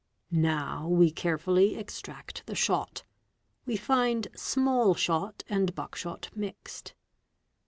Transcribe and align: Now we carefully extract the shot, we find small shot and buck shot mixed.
Now 0.31 0.87
we 0.87 1.11
carefully 1.11 1.75
extract 1.77 2.47
the 2.47 2.55
shot, 2.55 3.03
we 3.67 3.77
find 3.77 4.29
small 4.35 4.95
shot 4.95 5.43
and 5.47 5.75
buck 5.75 5.95
shot 5.95 6.31
mixed. 6.33 6.95